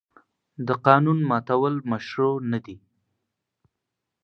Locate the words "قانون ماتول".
0.87-1.73